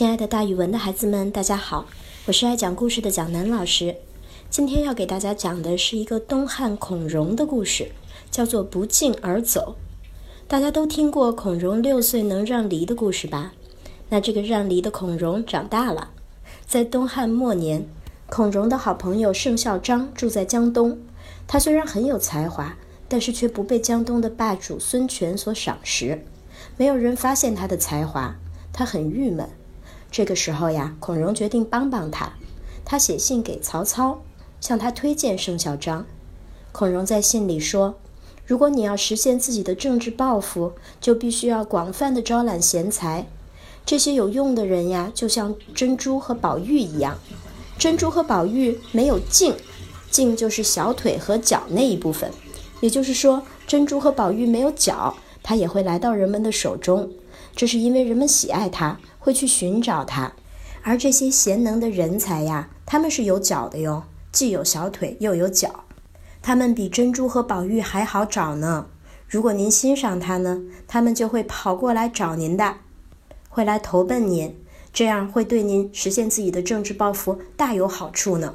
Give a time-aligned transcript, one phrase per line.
[0.00, 1.84] 亲爱的，大语文的孩子们，大家好，
[2.24, 3.96] 我是爱讲故事的蒋楠老师。
[4.48, 7.90] 今天要给大家讲的是一个东汉孔融的故事，
[8.30, 9.76] 叫做“不胫而走”。
[10.48, 13.52] 大家都听过孔融六岁能让梨的故事吧？
[14.08, 16.12] 那这个让梨的孔融长大了，
[16.66, 17.86] 在东汉末年，
[18.30, 20.98] 孔融的好朋友盛孝章住在江东。
[21.46, 22.74] 他虽然很有才华，
[23.06, 26.24] 但是却不被江东的霸主孙权所赏识，
[26.78, 28.34] 没有人发现他的才华，
[28.72, 29.46] 他很郁闷。
[30.10, 32.32] 这个时候呀，孔融决定帮帮他。
[32.84, 34.22] 他写信给曹操，
[34.60, 36.04] 向他推荐盛孝章。
[36.72, 37.94] 孔融在信里说
[38.44, 43.26] ：“如果你要实现自己的政治抱负，就必须要广泛的招揽贤才。
[43.86, 47.18] 这些有用的人呀，就像珍珠和宝玉一样。
[47.78, 49.54] 珍珠和宝玉没有茎，
[50.10, 52.30] 茎就是小腿和脚那一部分。
[52.80, 57.10] 也就是说，珍珠和宝玉没有脚，它也会来到人们的手中。
[57.54, 60.32] 这是因为人们喜爱它。”会去寻找他，
[60.82, 65.84] 而这些贤能的人才呀，他们是有脚的哟，既有小腿又有脚，
[66.40, 68.86] 他们比珍珠和宝玉还好找呢。
[69.28, 72.76] 如果您欣赏他呢，他们就会跑过来找您的，
[73.50, 74.56] 会来投奔您，
[74.90, 78.54] 这样会对您实现自己的政治抱负大有好处呢。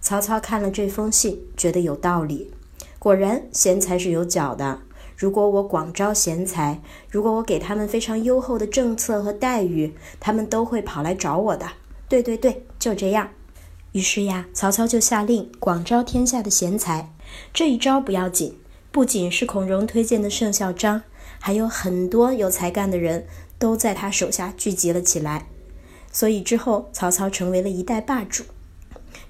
[0.00, 2.52] 曹操看了这封信，觉得有道理，
[2.98, 4.80] 果然贤才是有脚的。
[5.16, 11.66] 如果我广招贤才，如果我给他们非常优厚的政策和待遇，他们都会跑来找我的。
[12.06, 13.30] 对对对，就这样。
[13.92, 17.10] 于是呀，曹操就下令广招天下的贤才。
[17.54, 18.58] 这一招不要紧，
[18.92, 21.02] 不仅是孔融推荐的盛孝章，
[21.40, 23.26] 还有很多有才干的人
[23.58, 25.48] 都在他手下聚集了起来。
[26.12, 28.44] 所以之后，曹操成为了一代霸主。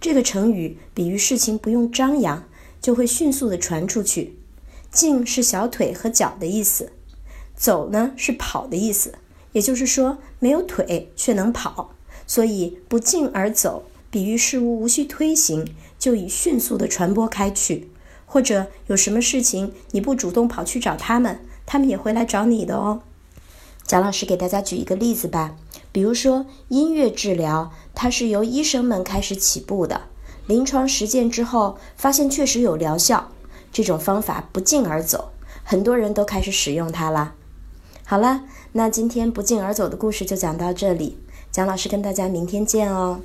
[0.00, 2.44] 这个成语比喻事情不用张扬，
[2.80, 4.36] 就会迅速的传出去。
[4.96, 6.90] 胫是小腿和脚的意思，
[7.54, 9.12] 走呢是跑的意思，
[9.52, 11.90] 也就是说没有腿却能跑，
[12.26, 17.90] 所以不胫而走，比喻事物无需推行就已迅速的传播开去，
[18.24, 23.02] 或者有什么事情你不主动跑去找他们，他们也会来找你的哦。
[23.84, 25.56] 蒋老师给大家举一个例子吧，
[25.92, 30.04] 比如说音乐治疗，它是由医生们开始起步的，
[30.46, 33.30] 临床实践之后发现确实有疗效。
[33.76, 35.32] 这种方法不胫而走，
[35.62, 37.34] 很多人都开始使用它了。
[38.06, 41.18] 好了，那今天不胫而走的故事就讲到这里，
[41.52, 43.20] 蒋老师跟大家明天见哦。